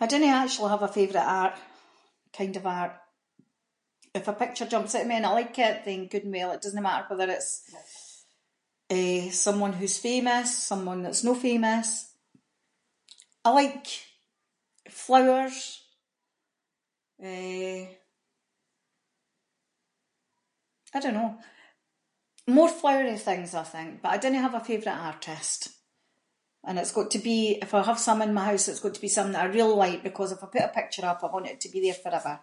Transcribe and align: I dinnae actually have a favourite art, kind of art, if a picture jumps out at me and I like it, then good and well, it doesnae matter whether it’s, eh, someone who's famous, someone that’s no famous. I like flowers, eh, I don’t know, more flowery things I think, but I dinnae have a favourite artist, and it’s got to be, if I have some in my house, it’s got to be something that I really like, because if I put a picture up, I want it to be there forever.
I 0.00 0.06
dinnae 0.10 0.28
actually 0.34 0.70
have 0.72 0.82
a 0.82 0.88
favourite 0.94 1.24
art, 1.32 1.54
kind 2.36 2.56
of 2.56 2.66
art, 2.66 2.92
if 4.14 4.28
a 4.28 4.32
picture 4.32 4.66
jumps 4.66 4.94
out 4.94 5.02
at 5.02 5.06
me 5.08 5.16
and 5.16 5.26
I 5.26 5.32
like 5.32 5.58
it, 5.58 5.84
then 5.84 6.06
good 6.06 6.24
and 6.24 6.32
well, 6.36 6.52
it 6.56 6.62
doesnae 6.66 6.82
matter 6.86 7.04
whether 7.10 7.30
it’s, 7.36 7.52
eh, 8.98 9.24
someone 9.46 9.72
who's 9.78 9.98
famous, 10.08 10.48
someone 10.70 11.00
that’s 11.02 11.24
no 11.28 11.34
famous. 11.48 11.88
I 13.46 13.50
like 13.60 13.86
flowers, 15.04 15.58
eh, 17.30 17.82
I 20.96 21.00
don’t 21.00 21.14
know, 21.18 21.32
more 22.58 22.68
flowery 22.80 23.18
things 23.18 23.50
I 23.54 23.64
think, 23.74 23.90
but 24.00 24.10
I 24.12 24.16
dinnae 24.18 24.44
have 24.46 24.54
a 24.58 24.68
favourite 24.70 25.00
artist, 25.12 25.60
and 26.66 26.74
it’s 26.78 26.96
got 26.98 27.08
to 27.14 27.18
be, 27.30 27.38
if 27.64 27.70
I 27.74 27.82
have 27.90 28.06
some 28.06 28.20
in 28.26 28.34
my 28.36 28.46
house, 28.48 28.66
it’s 28.68 28.84
got 28.84 28.94
to 28.96 29.06
be 29.06 29.14
something 29.14 29.34
that 29.34 29.44
I 29.46 29.50
really 29.56 29.76
like, 29.84 30.00
because 30.08 30.30
if 30.32 30.42
I 30.42 30.46
put 30.52 30.68
a 30.70 30.78
picture 30.80 31.04
up, 31.10 31.20
I 31.22 31.32
want 31.34 31.46
it 31.52 31.60
to 31.62 31.72
be 31.74 31.82
there 31.82 32.02
forever. 32.04 32.34